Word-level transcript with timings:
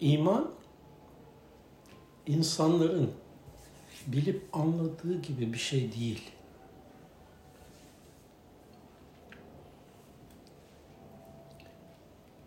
İman 0.00 0.50
insanların 2.26 3.10
bilip 4.06 4.48
anladığı 4.52 5.22
gibi 5.22 5.52
bir 5.52 5.58
şey 5.58 5.92
değil. 5.92 6.30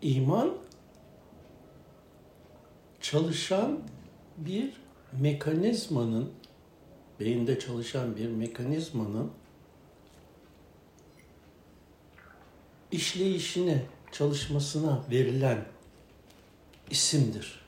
İman 0.02 0.54
çalışan 3.00 3.80
bir 4.38 4.82
mekanizmanın 5.20 6.32
beyinde 7.20 7.58
çalışan 7.58 8.16
bir 8.16 8.28
mekanizmanın 8.28 9.30
işleyişine, 12.92 13.82
çalışmasına 14.12 15.04
verilen 15.10 15.64
isimdir. 16.92 17.62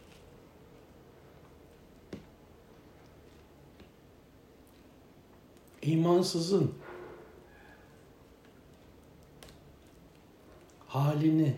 İmansızın 5.83 6.75
halini 10.87 11.55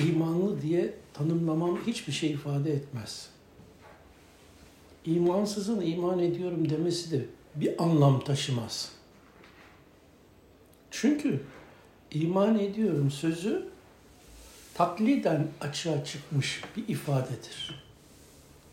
imanlı 0.00 0.62
diye 0.62 0.94
tanımlamam 1.14 1.78
hiçbir 1.86 2.12
şey 2.12 2.30
ifade 2.30 2.72
etmez. 2.72 3.30
İmansızın 5.04 5.80
iman 5.80 6.18
ediyorum 6.18 6.70
demesi 6.70 7.10
de 7.10 7.26
bir 7.54 7.82
anlam 7.82 8.24
taşımaz. 8.24 8.92
Çünkü 10.90 11.42
iman 12.10 12.58
ediyorum 12.58 13.10
sözü 13.10 13.70
takliden 14.80 15.48
açığa 15.60 16.04
çıkmış 16.04 16.62
bir 16.76 16.88
ifadedir. 16.88 17.84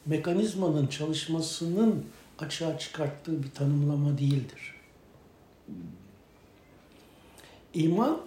Mekanizmanın 0.05 0.88
çalışmasının 0.88 2.05
açığa 2.39 2.80
çıkarttığı 2.80 3.44
bir 3.44 3.52
tanımlama 3.52 4.17
değildir. 4.17 4.75
İman 7.73 8.22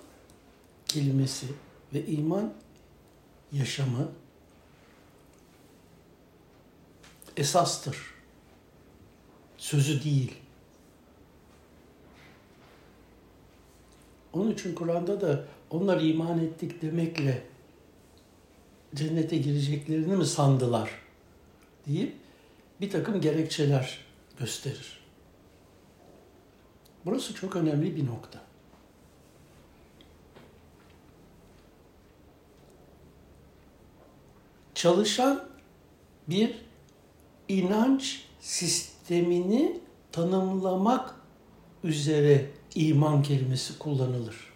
kelimesi 0.89 1.47
ve 1.95 2.07
iman 2.07 2.53
yaşamı 3.53 4.09
esastır. 7.37 7.97
Sözü 9.59 10.05
değil. 10.05 10.35
Onun 14.33 14.51
için 14.51 14.75
Kur'an'da 14.75 15.21
da 15.21 15.45
onlar 15.71 16.01
iman 16.01 16.39
ettik 16.39 16.83
demekle 16.83 17.50
cennete 18.95 19.37
gireceklerini 19.37 20.17
mi 20.17 20.27
sandılar 20.27 20.91
deyip 21.87 22.17
bir 22.81 22.91
takım 22.91 23.21
gerekçeler 23.21 23.99
gösterir. 24.39 25.01
Burası 27.05 27.35
çok 27.35 27.57
önemli 27.57 27.97
bir 27.97 28.07
nokta. 28.07 28.41
Çalışan 34.75 35.49
bir 36.29 36.55
inanç 37.49 38.25
sistemini 38.41 39.81
tanımlamak 40.13 41.15
üzere 41.85 42.51
iman 42.75 43.23
kelimesi 43.23 43.79
kullanılır. 43.79 44.50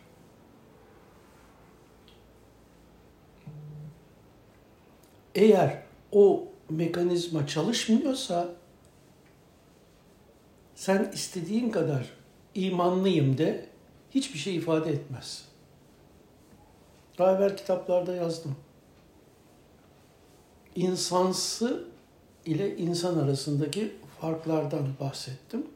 Eğer 5.34 5.82
o 6.12 6.48
mekanizma 6.70 7.46
çalışmıyorsa 7.46 8.48
sen 10.74 11.10
istediğin 11.14 11.70
kadar 11.70 12.10
imanlıyım 12.54 13.38
de 13.38 13.66
hiçbir 14.10 14.38
şey 14.38 14.56
ifade 14.56 14.90
etmez. 14.90 15.44
Daha 17.18 17.36
evvel 17.36 17.56
kitaplarda 17.56 18.14
yazdım. 18.14 18.56
İnsansı 20.76 21.84
ile 22.44 22.76
insan 22.76 23.18
arasındaki 23.18 23.92
farklardan 24.20 24.86
bahsettim. 25.00 25.66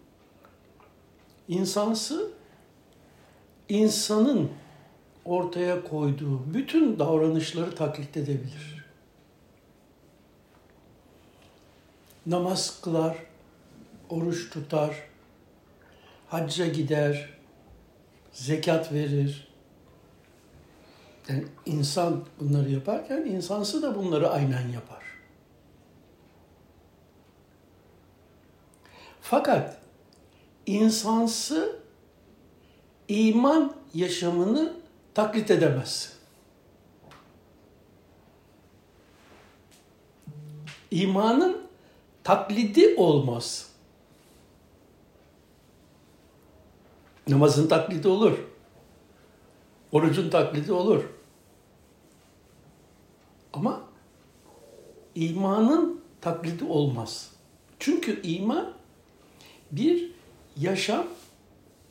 İnsansı 1.48 2.30
insanın 3.68 4.50
ortaya 5.24 5.84
koyduğu 5.84 6.54
bütün 6.54 6.98
davranışları 6.98 7.74
taklit 7.74 8.16
edebilir. 8.16 8.77
Namaz 12.28 12.80
kılar, 12.80 13.16
oruç 14.08 14.50
tutar, 14.50 14.94
hacca 16.28 16.66
gider, 16.66 17.30
zekat 18.32 18.92
verir. 18.92 19.48
Yani 21.28 21.44
insan 21.66 22.24
bunları 22.40 22.70
yaparken 22.70 23.16
insansı 23.16 23.82
da 23.82 23.96
bunları 23.96 24.30
aynen 24.30 24.68
yapar. 24.68 25.02
Fakat 29.20 29.78
insansı 30.66 31.80
iman 33.08 33.74
yaşamını 33.94 34.72
taklit 35.14 35.50
edemez. 35.50 36.12
İmanın 40.90 41.67
taklidi 42.28 42.94
olmaz. 42.96 43.70
Namazın 47.28 47.68
taklidi 47.68 48.08
olur. 48.08 48.38
Orucun 49.92 50.30
taklidi 50.30 50.72
olur. 50.72 51.04
Ama 53.52 53.82
imanın 55.14 56.00
taklidi 56.20 56.64
olmaz. 56.64 57.30
Çünkü 57.78 58.22
iman 58.22 58.72
bir 59.72 60.10
yaşam, 60.56 61.06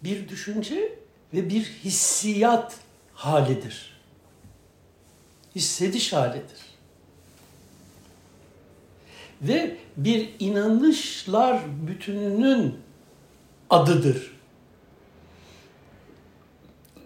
bir 0.03 0.29
düşünce 0.29 0.99
ve 1.33 1.49
bir 1.49 1.63
hissiyat 1.63 2.79
halidir. 3.13 4.01
Hissediş 5.55 6.13
halidir. 6.13 6.76
Ve 9.41 9.77
bir 9.97 10.29
inanışlar 10.39 11.61
bütününün 11.87 12.75
adıdır. 13.69 14.37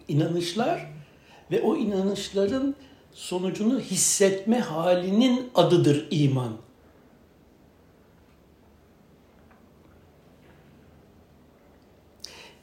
İnanışlar 0.07 0.91
ve 1.51 1.61
o 1.61 1.77
inanışların 1.77 2.75
sonucunu 3.13 3.79
hissetme 3.79 4.59
halinin 4.59 5.49
adıdır 5.55 6.07
iman. 6.11 6.57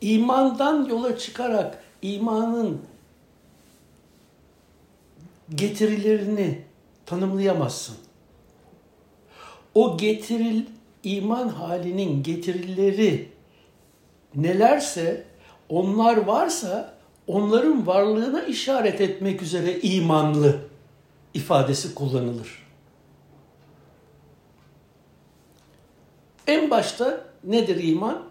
İmandan 0.01 0.85
yola 0.85 1.19
çıkarak 1.19 1.85
imanın 2.03 2.83
getirilerini 5.55 6.65
tanımlayamazsın. 7.07 8.08
O 9.79 9.97
getiril 9.97 10.67
iman 11.03 11.49
halinin 11.49 12.23
getirileri 12.23 13.29
nelerse 14.35 15.25
onlar 15.69 16.17
varsa 16.17 16.95
onların 17.27 17.87
varlığına 17.87 18.43
işaret 18.43 19.01
etmek 19.01 19.43
üzere 19.43 19.81
imanlı 19.81 20.61
ifadesi 21.35 21.95
kullanılır. 21.95 22.67
En 26.47 26.71
başta 26.71 27.25
nedir 27.45 27.85
iman? 27.85 28.23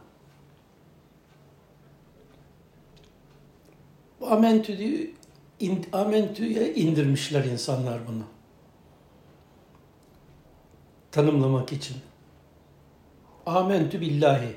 Amentü'ye 5.94 6.74
indirmişler 6.74 7.44
insanlar 7.44 8.00
bunu. 8.07 8.37
Tanımlamak 11.18 11.74
için. 11.74 11.98
Amentü 13.46 14.02
billahi 14.02 14.56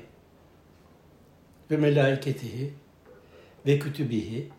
ve 1.71 1.77
melaiketihi 1.77 2.73
ve 3.65 3.79
kütübihi 3.79 4.49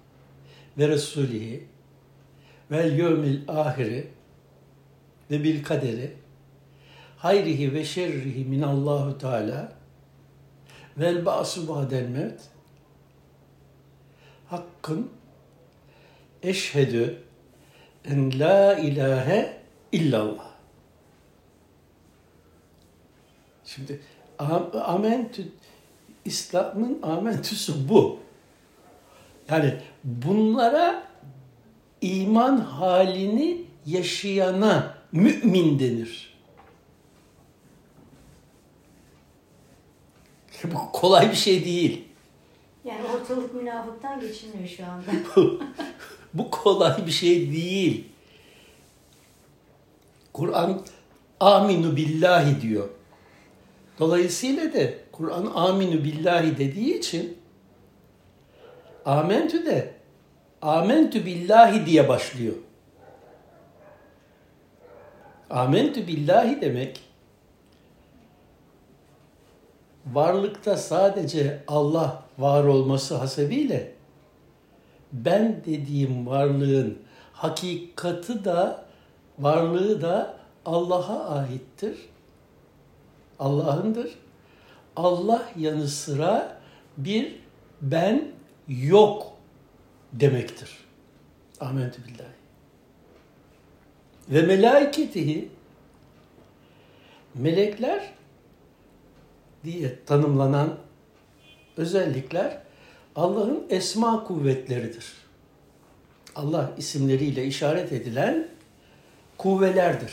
ve 0.79 0.89
resulihi 0.89 1.67
vel 2.71 2.99
yevmil 2.99 3.41
ahiri 3.49 4.09
ve 5.31 5.45
bil 5.45 5.65
kaderi 5.65 6.13
hayrihi 7.17 7.75
ve 7.75 7.85
şerrihi 7.85 8.45
minallahu 8.45 9.19
teala 9.19 9.73
vel 10.99 11.27
ba'su 11.27 11.69
ba'del 11.69 12.09
mevt 12.09 12.41
hakkın 14.47 15.11
eşhedü 16.43 17.23
en 18.05 18.41
la 18.41 18.79
ilahe 18.79 19.63
illallah. 19.93 20.52
Şimdi 23.75 24.01
amentü 24.85 25.49
İslam'ın 26.25 27.03
amentüsü 27.03 27.89
bu. 27.89 28.19
Yani 29.51 29.75
bunlara 30.05 31.03
iman 32.01 32.57
halini 32.57 33.65
yaşayana 33.87 34.95
mümin 35.13 35.79
denir. 35.79 36.33
Bu 40.65 40.93
kolay 40.93 41.31
bir 41.31 41.37
şey 41.37 41.65
değil. 41.65 42.05
Yani 42.85 43.01
ortalık 43.15 43.55
münafıktan 43.55 44.21
geçilmiyor 44.21 44.69
şu 44.69 44.85
anda. 44.87 45.11
bu 46.35 46.51
kolay 46.51 47.07
bir 47.07 47.13
şey 47.13 47.53
değil. 47.53 48.09
Kur'an 50.33 50.83
aminu 51.41 51.97
billahi 51.97 52.61
diyor. 52.61 52.89
Dolayısıyla 53.99 54.73
da 54.73 54.81
Kur'an 55.13 55.53
aminu 55.55 56.05
billahi 56.05 56.59
dediği 56.59 56.99
için 56.99 57.39
amentü 59.05 59.67
de 59.67 59.95
amentü 60.63 61.27
billahi 61.27 61.87
diye 61.87 62.09
başlıyor. 62.09 62.55
Amentü 65.51 66.07
billahi 66.07 66.61
demek 66.61 67.01
varlıkta 70.07 70.77
sadece 70.77 71.65
Allah 71.69 72.23
var 72.39 72.65
olması 72.65 73.17
hasebiyle 73.17 73.93
ben 75.13 75.63
dediğim 75.67 76.27
varlığın 76.27 76.99
hakikati 77.33 78.45
da 78.45 78.85
varlığı 79.39 80.03
da 80.03 80.37
Allah'a 80.67 81.29
aittir. 81.29 81.99
Allah'ındır. 83.39 84.19
Allah 84.97 85.43
yanı 85.57 85.89
sıra 85.89 86.61
bir 86.97 87.37
ben 87.81 88.29
yok 88.69 89.33
demektir. 90.13 90.79
Amentü 91.61 92.05
billahi. 92.05 92.33
Ve 94.29 94.43
melaiketihi 94.43 95.49
melekler 97.35 98.13
diye 99.65 100.05
tanımlanan 100.07 100.79
özellikler 101.77 102.59
Allah'ın 103.17 103.67
esma 103.71 104.25
kuvvetleridir. 104.25 105.13
Allah 106.35 106.73
isimleriyle 106.79 107.47
işaret 107.47 107.93
edilen 107.93 108.49
kuvvelerdir. 109.39 110.13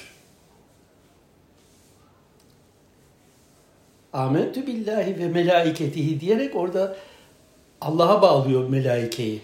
Amentü 4.14 4.68
billahi 4.68 5.20
ve 5.20 5.28
melaiketihi 5.28 6.20
diyerek 6.20 6.56
orada 6.56 6.96
Allah'a 7.82 8.22
bağlıyor 8.22 8.70
melaikeyi. 8.70 9.42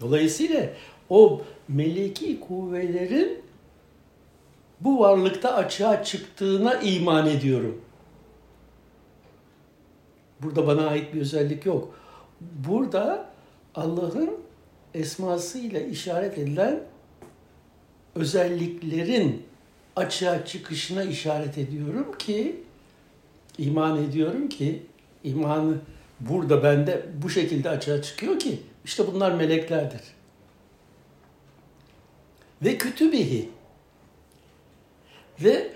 Dolayısıyla 0.00 0.70
o 1.10 1.42
meleki 1.68 2.40
kuvvelerin 2.40 3.42
bu 4.80 5.00
varlıkta 5.00 5.54
açığa 5.54 6.04
çıktığına 6.04 6.74
iman 6.74 7.26
ediyorum. 7.26 7.80
Burada 10.42 10.66
bana 10.66 10.86
ait 10.86 11.14
bir 11.14 11.20
özellik 11.20 11.66
yok. 11.66 11.94
Burada 12.40 13.26
Allah'ın 13.74 14.30
esmasıyla 14.94 15.80
işaret 15.80 16.38
edilen 16.38 16.80
özelliklerin 18.14 19.42
açığa 19.96 20.44
çıkışına 20.44 21.02
işaret 21.02 21.58
ediyorum 21.58 22.18
ki 22.18 22.63
iman 23.58 24.04
ediyorum 24.04 24.48
ki 24.48 24.82
imanı 25.24 25.74
burada 26.20 26.62
bende 26.62 27.06
bu 27.22 27.30
şekilde 27.30 27.70
açığa 27.70 28.02
çıkıyor 28.02 28.38
ki 28.38 28.60
işte 28.84 29.04
bunlar 29.14 29.32
meleklerdir. 29.32 30.00
Ve 32.62 32.78
kütübihi 32.78 33.48
ve 35.42 35.72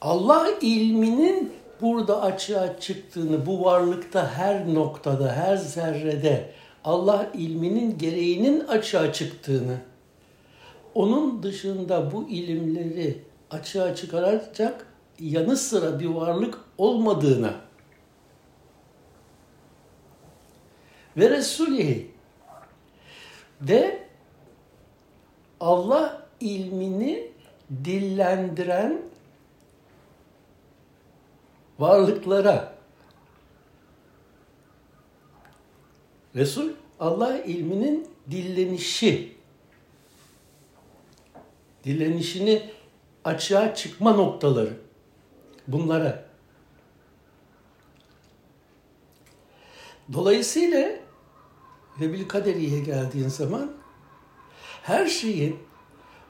Allah 0.00 0.48
ilminin 0.60 1.52
burada 1.80 2.22
açığa 2.22 2.80
çıktığını, 2.80 3.46
bu 3.46 3.64
varlıkta 3.64 4.30
her 4.30 4.74
noktada, 4.74 5.32
her 5.32 5.56
zerrede 5.56 6.50
Allah 6.84 7.30
ilminin 7.34 7.98
gereğinin 7.98 8.60
açığa 8.60 9.12
çıktığını, 9.12 9.76
onun 10.94 11.42
dışında 11.42 12.12
bu 12.12 12.28
ilimleri 12.28 13.22
açığa 13.50 13.94
çıkaracak 13.94 14.86
yanı 15.20 15.56
sıra 15.56 16.00
bir 16.00 16.06
varlık 16.06 16.58
olmadığına 16.78 17.54
ve 21.16 21.30
Resulihi 21.30 22.10
de 23.60 24.08
Allah 25.60 26.26
ilmini 26.40 27.30
dillendiren 27.84 29.02
varlıklara. 31.78 32.74
Resul 36.34 36.70
Allah 37.00 37.38
ilminin 37.38 38.08
dillenişi. 38.30 39.36
Dillenişini 41.84 42.70
açığa 43.24 43.74
çıkma 43.74 44.12
noktaları. 44.12 44.72
Bunlara 45.68 46.27
Dolayısıyla 50.12 50.90
Vebil 52.00 52.28
Kaderi'ye 52.28 52.80
geldiğin 52.80 53.28
zaman 53.28 53.72
her 54.82 55.06
şeyin 55.06 55.58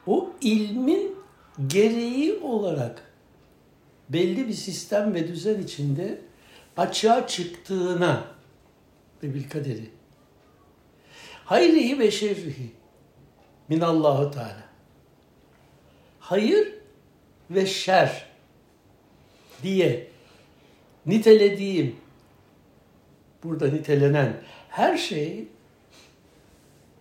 o 0.07 0.31
ilmin 0.41 1.17
gereği 1.67 2.35
olarak 2.35 3.13
belli 4.09 4.49
bir 4.49 4.53
sistem 4.53 5.15
ve 5.15 5.29
düzen 5.29 5.63
içinde 5.63 6.21
açığa 6.77 7.27
çıktığına 7.27 8.25
ve 9.23 9.35
bil 9.35 9.49
kaderi. 9.51 9.91
Hayrihi 11.45 11.99
ve 11.99 12.11
şerrihi 12.11 12.71
minallahu 13.69 14.31
teala. 14.31 14.69
Hayır 16.21 16.75
ve 17.50 17.67
şer 17.67 18.26
diye 19.62 20.09
nitelediğim 21.07 21.97
burada 23.45 23.66
nitelenen 23.66 24.37
her 24.68 24.97
şey 24.97 25.49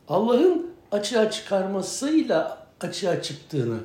Allah'ın 0.07 0.71
açığa 0.91 1.31
çıkarmasıyla 1.31 2.67
açığa 2.81 3.21
çıktığını 3.21 3.79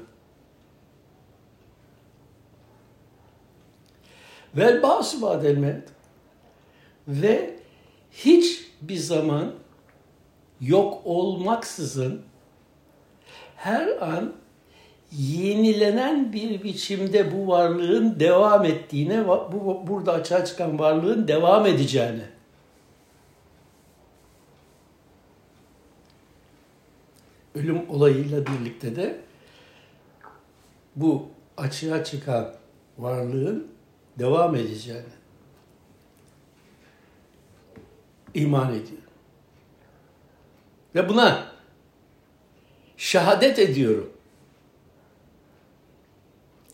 Vel 4.57 4.83
ba'su 4.83 5.23
ba'del 5.23 5.57
mevt. 5.57 5.89
Ve 7.09 7.57
hiçbir 8.13 8.97
zaman 8.97 9.53
yok 10.61 11.01
olmaksızın 11.05 12.23
her 13.57 13.89
an 13.89 14.33
yenilenen 15.13 16.33
bir 16.33 16.63
biçimde 16.63 17.33
bu 17.37 17.49
varlığın 17.49 18.21
devam 18.21 18.65
ettiğine, 18.65 19.29
bu 19.29 19.83
burada 19.87 20.13
açığa 20.13 20.45
çıkan 20.45 20.79
varlığın 20.79 21.29
devam 21.29 21.67
edeceğine. 21.67 22.25
Ölüm 27.55 27.91
olayıyla 27.91 28.47
birlikte 28.47 28.97
de 28.97 29.21
bu 30.97 31.29
açığa 31.57 32.05
çıkan 32.05 32.55
varlığın 32.99 33.69
devam 34.19 34.55
edeceğine 34.55 35.03
iman 38.35 38.69
ediyorum. 38.69 39.05
Ve 40.95 41.09
buna 41.09 41.53
şehadet 42.97 43.59
ediyorum. 43.59 44.13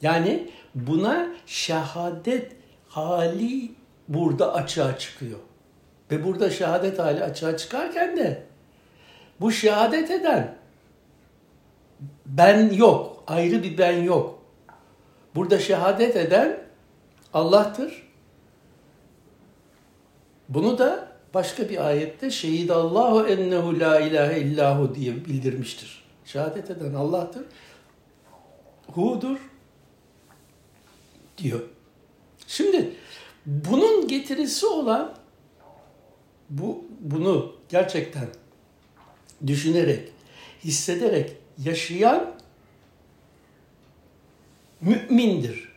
Yani 0.03 0.51
buna 0.75 1.29
şehadet 1.47 2.57
hali 2.89 3.73
burada 4.09 4.55
açığa 4.55 4.99
çıkıyor. 4.99 5.39
Ve 6.11 6.25
burada 6.25 6.51
şehadet 6.51 6.99
hali 6.99 7.25
açığa 7.25 7.57
çıkarken 7.57 8.17
de 8.17 8.47
bu 9.41 9.53
şehadet 9.53 10.11
eden 10.11 10.58
ben 12.39 12.73
yok, 12.73 13.25
ayrı 13.27 13.63
bir 13.63 13.79
ben 13.79 14.03
yok. 14.03 14.39
Burada 15.35 15.59
şehadet 15.59 16.17
eden 16.17 16.61
Allah'tır. 17.35 18.09
Bunu 20.49 20.79
da 20.79 21.09
başka 21.35 21.69
bir 21.69 21.87
ayette 21.87 22.31
şehidallahu 22.31 23.27
ennehu 23.27 23.81
la 23.81 24.01
ilahe 24.01 24.41
illahu 24.41 24.95
diye 24.95 25.25
bildirmiştir. 25.25 26.05
Şehadet 26.25 26.71
eden 26.71 26.95
Allah'tır. 26.95 27.45
Hu'dur 28.95 29.39
diyor. 31.39 31.61
Şimdi 32.47 32.91
bunun 33.47 34.09
getirisi 34.09 34.67
olan 34.67 35.15
bu 36.51 36.85
bunu 37.01 37.53
gerçekten 37.69 38.29
düşünerek, 39.47 40.13
hissederek 40.65 41.37
yaşayan 41.65 42.35
mümindir. 44.81 45.69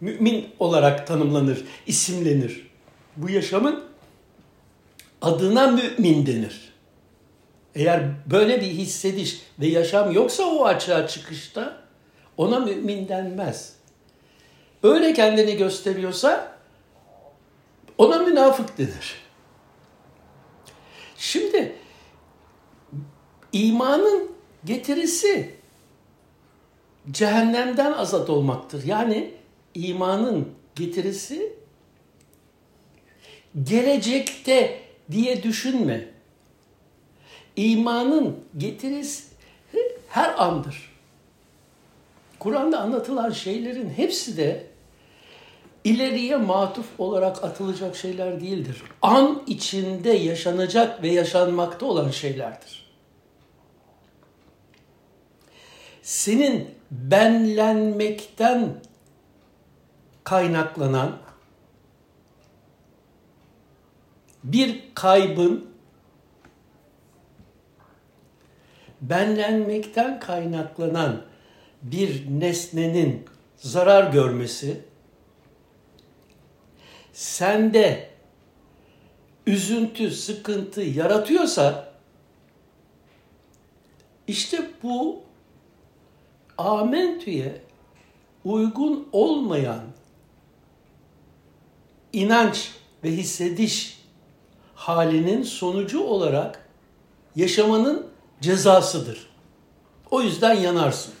Mümin 0.00 0.48
olarak 0.58 1.06
tanımlanır, 1.06 1.64
isimlenir. 1.86 2.70
Bu 3.16 3.30
yaşamın 3.30 3.84
adına 5.22 5.66
mümin 5.66 6.26
denir. 6.26 6.72
Eğer 7.74 8.02
böyle 8.30 8.60
bir 8.60 8.66
hissediş 8.66 9.42
ve 9.60 9.66
yaşam 9.66 10.12
yoksa 10.12 10.44
o 10.44 10.64
açığa 10.64 11.08
çıkışta 11.08 11.82
ona 12.36 12.58
mümin 12.58 13.08
denmez. 13.08 13.76
Öyle 14.82 15.12
kendini 15.12 15.56
gösteriyorsa 15.56 16.58
ona 17.98 18.18
münafık 18.18 18.78
denir. 18.78 19.14
Şimdi 21.16 21.72
imanın 23.52 24.35
getirisi 24.66 25.54
cehennemden 27.10 27.92
azat 27.92 28.30
olmaktır. 28.30 28.84
Yani 28.84 29.30
imanın 29.74 30.48
getirisi 30.74 31.52
gelecekte 33.62 34.80
diye 35.10 35.42
düşünme. 35.42 36.08
İmanın 37.56 38.36
getirisi 38.56 39.24
her 40.08 40.42
andır. 40.42 40.92
Kur'an'da 42.38 42.80
anlatılan 42.80 43.30
şeylerin 43.30 43.90
hepsi 43.90 44.36
de 44.36 44.66
ileriye 45.84 46.36
matuf 46.36 46.86
olarak 46.98 47.44
atılacak 47.44 47.96
şeyler 47.96 48.40
değildir. 48.40 48.82
An 49.02 49.42
içinde 49.46 50.10
yaşanacak 50.10 51.02
ve 51.02 51.08
yaşanmakta 51.08 51.86
olan 51.86 52.10
şeylerdir. 52.10 52.85
Senin 56.06 56.74
benlenmekten 56.90 58.74
kaynaklanan 60.24 61.18
bir 64.44 64.82
kaybın 64.94 65.70
benlenmekten 69.00 70.20
kaynaklanan 70.20 71.22
bir 71.82 72.26
nesnenin 72.40 73.24
zarar 73.56 74.12
görmesi 74.12 74.80
sende 77.12 78.10
üzüntü, 79.46 80.10
sıkıntı 80.10 80.80
yaratıyorsa 80.82 81.92
işte 84.26 84.70
bu 84.82 85.25
amentüye 86.58 87.62
uygun 88.44 89.08
olmayan 89.12 89.80
inanç 92.12 92.72
ve 93.04 93.10
hissediş 93.10 94.02
halinin 94.74 95.42
sonucu 95.42 96.02
olarak 96.02 96.68
yaşamanın 97.36 98.06
cezasıdır. 98.40 99.30
O 100.10 100.22
yüzden 100.22 100.54
yanarsın. 100.54 101.14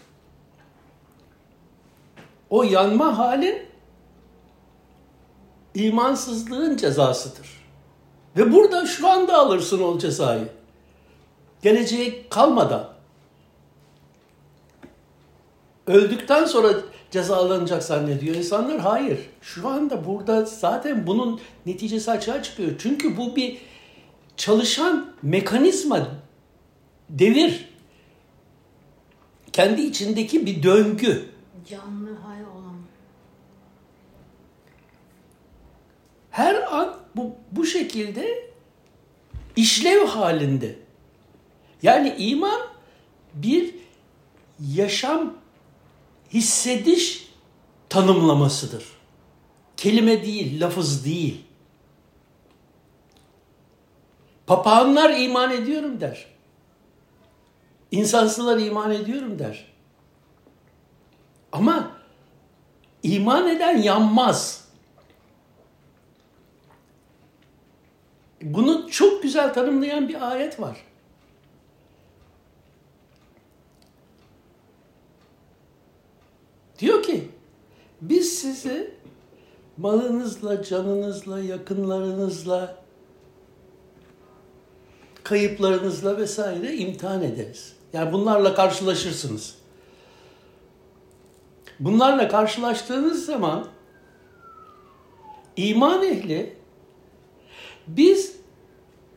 O 2.50 2.62
yanma 2.62 3.18
halin 3.18 3.62
imansızlığın 5.74 6.76
cezasıdır. 6.76 7.66
Ve 8.36 8.52
burada 8.52 8.86
şu 8.86 9.08
anda 9.08 9.38
alırsın 9.38 9.82
o 9.82 9.98
cezayı. 9.98 10.48
Geleceğe 11.62 12.28
kalmadan. 12.28 12.95
Öldükten 15.86 16.44
sonra 16.44 16.68
cezalanacak 17.10 17.82
zannediyor 17.82 18.36
insanlar. 18.36 18.80
Hayır. 18.80 19.18
Şu 19.42 19.68
anda 19.68 20.06
burada 20.06 20.44
zaten 20.44 21.06
bunun 21.06 21.40
neticesi 21.66 22.10
açığa 22.10 22.42
çıkıyor. 22.42 22.70
Çünkü 22.78 23.16
bu 23.16 23.36
bir 23.36 23.58
çalışan 24.36 25.14
mekanizma, 25.22 26.08
devir. 27.10 27.68
Kendi 29.52 29.82
içindeki 29.82 30.46
bir 30.46 30.62
döngü. 30.62 31.28
Canlı 31.70 32.14
hay 32.26 32.42
olan. 32.42 32.76
Her 36.30 36.76
an 36.76 36.96
bu, 37.16 37.34
bu 37.52 37.66
şekilde 37.66 38.50
işlev 39.56 40.06
halinde. 40.06 40.78
Yani 41.82 42.14
iman 42.18 42.60
bir 43.34 43.74
yaşam 44.74 45.34
hissediş 46.32 47.28
tanımlamasıdır. 47.88 48.84
Kelime 49.76 50.22
değil, 50.22 50.60
lafız 50.60 51.04
değil. 51.04 51.44
Papağanlar 54.46 55.20
iman 55.20 55.50
ediyorum 55.50 56.00
der. 56.00 56.26
İnsansılar 57.90 58.58
iman 58.58 58.90
ediyorum 58.90 59.38
der. 59.38 59.72
Ama 61.52 61.90
iman 63.02 63.48
eden 63.48 63.76
yanmaz. 63.76 64.68
Bunu 68.42 68.90
çok 68.90 69.22
güzel 69.22 69.54
tanımlayan 69.54 70.08
bir 70.08 70.30
ayet 70.30 70.60
var. 70.60 70.76
Diyor 76.78 77.02
ki 77.02 77.30
biz 78.00 78.35
sizi 78.46 78.90
malınızla, 79.76 80.62
canınızla, 80.62 81.40
yakınlarınızla, 81.40 82.76
kayıplarınızla 85.22 86.16
vesaire 86.16 86.76
imtihan 86.76 87.22
ederiz. 87.22 87.76
Yani 87.92 88.12
bunlarla 88.12 88.54
karşılaşırsınız. 88.54 89.54
Bunlarla 91.80 92.28
karşılaştığınız 92.28 93.26
zaman 93.26 93.66
iman 95.56 96.02
ehli 96.02 96.56
biz 97.86 98.36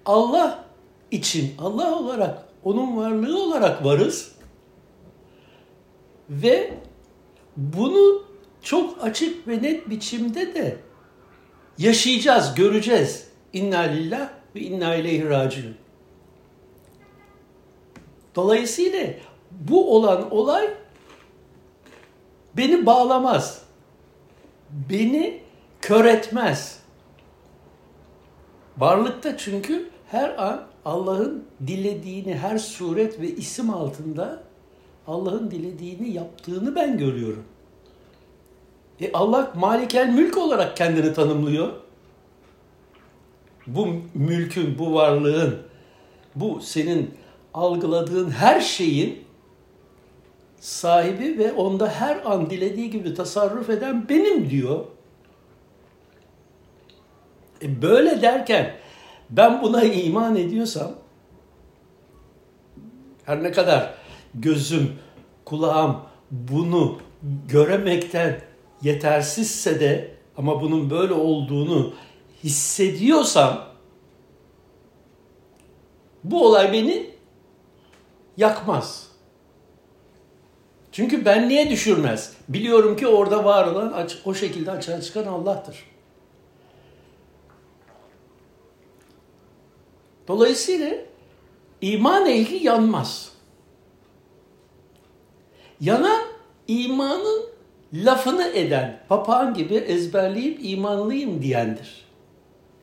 Allah 0.06 0.66
için, 1.12 1.56
Allah 1.60 2.00
olarak, 2.00 2.46
onun 2.64 2.98
varlığı 2.98 3.44
olarak 3.44 3.86
varız 3.86 4.32
ve 6.30 6.74
bunu 7.58 8.29
çok 8.62 9.04
açık 9.04 9.48
ve 9.48 9.62
net 9.62 9.89
biçimde 9.89 10.56
de 10.56 10.78
yaşayacağız, 11.78 12.56
göreceğiz. 12.56 13.30
İnna 13.54 13.80
lillah 13.80 14.30
ve 14.56 14.60
inna 14.60 14.96
ileyhi 14.96 15.30
raciun. 15.30 15.75
Dolayısıyla 18.36 19.08
bu 19.51 19.96
olan 19.96 20.32
olay 20.32 20.70
beni 22.58 22.86
bağlamaz. 22.86 23.62
Beni 24.89 25.42
kör 25.82 26.06
etmez. 26.06 26.80
Varlıkta 28.78 29.38
çünkü 29.38 29.89
her 30.12 30.44
an 30.44 30.68
Allah'ın 30.86 31.46
dilediğini 31.68 32.36
her 32.36 32.58
suret 32.58 33.20
ve 33.22 33.28
isim 33.28 33.70
altında 33.70 34.44
Allah'ın 35.08 35.51
dilediğini 35.51 36.10
yaptığını 36.10 36.75
ben 36.75 36.98
görüyorum. 36.98 37.46
E 39.01 39.12
Allah 39.13 39.51
malikel 39.56 40.10
mülk 40.10 40.38
olarak 40.38 40.77
kendini 40.77 41.13
tanımlıyor. 41.13 41.70
Bu 43.68 43.88
mülkün, 44.13 44.79
bu 44.79 44.94
varlığın, 44.94 45.60
bu 46.36 46.62
senin 46.62 47.13
algıladığın 47.53 48.29
her 48.29 48.62
şeyin 48.62 49.25
sahibi 50.60 51.38
ve 51.38 51.53
onda 51.53 51.89
her 51.89 52.25
an 52.25 52.50
dilediği 52.50 52.89
gibi 52.89 53.13
tasarruf 53.13 53.70
eden 53.70 54.10
benim 54.10 54.50
diyor. 54.50 54.86
E 57.62 57.82
böyle 57.82 58.22
derken 58.22 58.75
ben 59.29 59.62
buna 59.62 59.84
iman 59.84 60.36
ediyorsam 60.36 60.91
her 63.25 63.44
ne 63.44 63.51
kadar 63.51 63.94
gözüm, 64.36 64.91
kulağım 65.46 66.01
bunu 66.32 66.98
göremekten 67.48 68.49
yetersizse 68.82 69.80
de 69.80 70.16
ama 70.38 70.62
bunun 70.62 70.90
böyle 70.90 71.14
olduğunu 71.14 71.94
hissediyorsam 72.44 73.70
bu 76.24 76.46
olay 76.46 76.74
beni 76.74 77.10
yakmaz. 78.38 79.08
Çünkü 80.92 81.26
benliğe 81.26 81.70
düşürmez. 81.70 82.34
Biliyorum 82.50 82.98
ki 82.98 83.08
orada 83.08 83.46
var 83.46 83.68
olan 83.68 84.10
o 84.26 84.34
şekilde 84.34 84.72
açığa 84.72 85.02
çıkan 85.02 85.26
Allah'tır. 85.26 85.86
Dolayısıyla 90.28 90.96
iman 91.82 92.26
ehli 92.26 92.64
yanmaz. 92.64 93.32
Yanan 95.82 96.22
imanın 96.68 97.46
lafını 97.93 98.48
eden, 98.48 99.00
papağan 99.10 99.53
gibi 99.53 99.75
ezberleyip 99.75 100.60
imanlıyım 100.62 101.41
diyendir. 101.41 102.05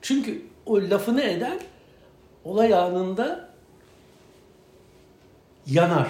Çünkü 0.02 0.42
o 0.66 0.76
lafını 0.76 1.22
eden 1.22 1.60
olay 2.44 2.75
anında 2.75 3.48
yanar. 5.66 6.08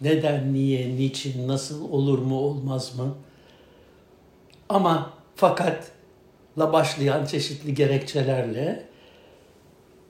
Neden, 0.00 0.52
niye, 0.52 0.96
niçin, 0.96 1.48
nasıl, 1.48 1.90
olur 1.92 2.18
mu, 2.18 2.38
olmaz 2.38 2.96
mı? 2.96 3.14
Ama 4.68 5.12
fakat 5.36 5.90
la 6.58 6.72
başlayan 6.72 7.26
çeşitli 7.26 7.74
gerekçelerle 7.74 8.86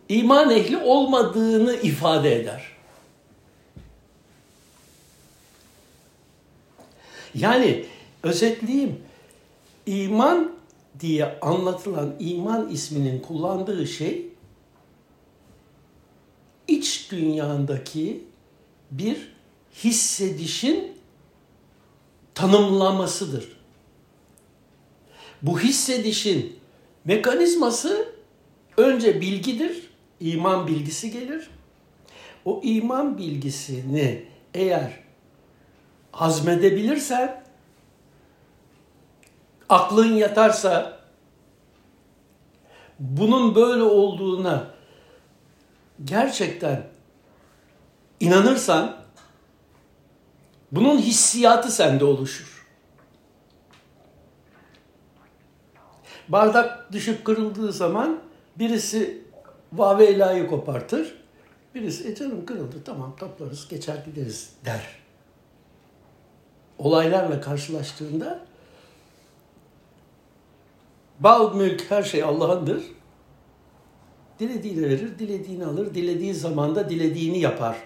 iman 0.09 0.51
ehli 0.51 0.77
olmadığını 0.77 1.75
ifade 1.75 2.41
eder. 2.41 2.63
Yani 7.35 7.85
özetleyeyim. 8.23 8.99
İman 9.87 10.53
diye 11.01 11.39
anlatılan 11.41 12.15
iman 12.19 12.71
isminin 12.71 13.21
kullandığı 13.21 13.87
şey 13.87 14.27
iç 16.69 17.11
dünyandaki 17.11 18.25
bir 18.91 19.33
hissedişin 19.85 20.93
tanımlamasıdır. 22.35 23.61
Bu 25.43 25.61
hissedişin 25.61 26.57
mekanizması 27.05 28.13
önce 28.77 29.21
bilgidir, 29.21 29.91
iman 30.21 30.67
bilgisi 30.67 31.11
gelir. 31.11 31.51
O 32.45 32.61
iman 32.65 33.19
bilgisini 33.19 34.25
eğer 34.55 35.00
hazmedebilirsen, 36.13 37.45
aklın 39.69 40.15
yatarsa, 40.15 41.01
bunun 42.99 43.55
böyle 43.55 43.83
olduğuna 43.83 44.67
gerçekten 46.05 46.87
inanırsan, 48.21 48.97
bunun 50.73 50.99
hissiyatı 50.99 51.71
sende 51.71 52.05
oluşur. 52.05 52.67
Bardak 56.29 56.93
düşüp 56.93 57.25
kırıldığı 57.25 57.73
zaman 57.73 58.21
birisi 58.59 59.25
vavelayı 59.73 60.47
kopartır. 60.47 61.21
Birisi 61.75 62.09
e 62.09 62.15
canım 62.15 62.47
kırıldı 62.47 62.77
tamam 62.85 63.17
toplarız 63.17 63.69
geçer 63.69 63.97
gideriz 64.07 64.53
der. 64.65 65.01
Olaylarla 66.81 67.41
karşılaştığında 67.41 68.41
bal 71.21 71.55
mülk 71.55 71.91
her 71.91 72.03
şey 72.03 72.23
Allah'ındır. 72.23 72.83
Dilediğini 74.39 74.83
verir, 74.83 75.19
dilediğini 75.19 75.67
alır, 75.67 75.95
dilediği 75.95 76.35
zamanda 76.35 76.91
dilediğini 76.91 77.39
yapar 77.39 77.77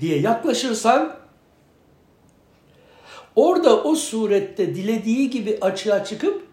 diye 0.00 0.20
yaklaşırsan 0.20 1.16
orada 3.36 3.82
o 3.82 3.94
surette 3.94 4.74
dilediği 4.74 5.30
gibi 5.30 5.58
açığa 5.60 6.04
çıkıp 6.04 6.48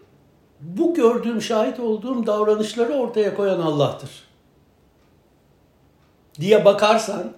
bu 0.60 0.94
gördüğüm, 0.94 1.42
şahit 1.42 1.80
olduğum 1.80 2.26
davranışları 2.26 2.92
ortaya 2.92 3.34
koyan 3.34 3.60
Allah'tır. 3.60 4.10
Diye 6.40 6.64
bakarsan 6.64 7.32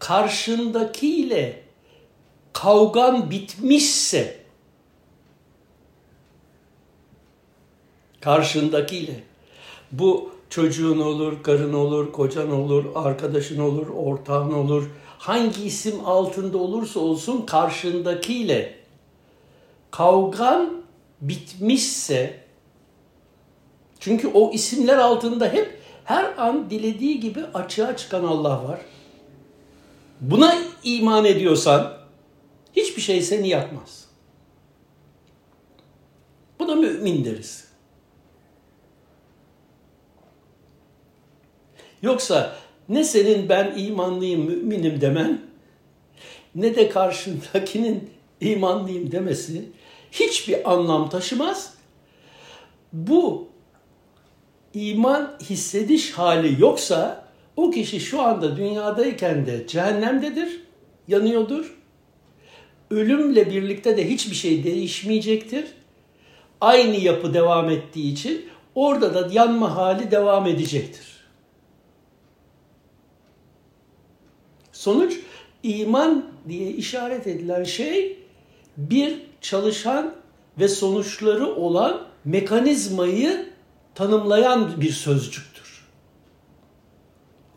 karşındakiyle 0.00 1.62
kavgan 2.52 3.30
bitmişse 3.30 4.40
karşındakiyle 8.20 9.20
bu 9.92 10.30
çocuğun 10.50 11.00
olur, 11.00 11.42
karın 11.42 11.72
olur, 11.72 12.12
kocan 12.12 12.52
olur, 12.52 12.84
arkadaşın 12.94 13.60
olur, 13.60 13.88
ortağın 13.88 14.52
olur. 14.52 14.90
Hangi 15.18 15.64
isim 15.64 16.04
altında 16.04 16.58
olursa 16.58 17.00
olsun 17.00 17.46
karşındakiyle 17.46 18.74
kavgan 19.90 20.82
bitmişse 21.20 22.40
çünkü 24.00 24.28
o 24.28 24.50
isimler 24.52 24.98
altında 24.98 25.52
hep 25.52 25.80
her 26.04 26.38
an 26.38 26.70
dilediği 26.70 27.20
gibi 27.20 27.40
açığa 27.54 27.96
çıkan 27.96 28.24
Allah 28.24 28.64
var. 28.68 28.80
Buna 30.20 30.58
iman 30.84 31.24
ediyorsan 31.24 31.96
hiçbir 32.72 33.02
şey 33.02 33.22
seni 33.22 33.48
yakmaz. 33.48 34.08
Buna 36.58 36.74
mümin 36.74 37.24
deriz. 37.24 37.70
Yoksa 42.02 42.56
ne 42.88 43.04
senin 43.04 43.48
ben 43.48 43.74
imanlıyım, 43.76 44.44
müminim 44.44 45.00
demen 45.00 45.40
ne 46.54 46.76
de 46.76 46.88
karşındakinin 46.88 48.10
imanlıyım 48.40 49.12
demesi 49.12 49.68
hiçbir 50.12 50.72
anlam 50.72 51.10
taşımaz. 51.10 51.74
Bu 52.92 53.48
iman 54.74 55.36
hissediş 55.40 56.12
hali 56.12 56.60
yoksa 56.62 57.29
o 57.60 57.70
kişi 57.70 58.00
şu 58.00 58.22
anda 58.22 58.56
dünyadayken 58.56 59.46
de 59.46 59.66
cehennemdedir, 59.66 60.60
yanıyordur. 61.08 61.76
Ölümle 62.90 63.50
birlikte 63.50 63.96
de 63.96 64.10
hiçbir 64.10 64.34
şey 64.34 64.64
değişmeyecektir. 64.64 65.64
Aynı 66.60 66.96
yapı 66.96 67.34
devam 67.34 67.70
ettiği 67.70 68.12
için 68.12 68.46
orada 68.74 69.14
da 69.14 69.34
yanma 69.34 69.76
hali 69.76 70.10
devam 70.10 70.46
edecektir. 70.46 71.06
Sonuç 74.72 75.20
iman 75.62 76.24
diye 76.48 76.70
işaret 76.70 77.26
edilen 77.26 77.64
şey 77.64 78.18
bir 78.76 79.16
çalışan 79.40 80.14
ve 80.58 80.68
sonuçları 80.68 81.46
olan 81.46 82.02
mekanizmayı 82.24 83.50
tanımlayan 83.94 84.80
bir 84.80 84.92
sözcüktür. 84.92 85.49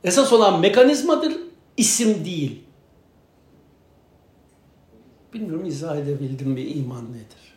Esas 0.04 0.34
olan 0.34 0.60
mekanizmadır, 0.60 1.34
isim 1.78 2.26
değil. 2.26 2.64
Bilmiyorum 5.34 5.66
izah 5.66 5.98
edebildim 5.98 6.56
bir 6.56 6.76
iman 6.76 7.12
nedir? 7.12 7.53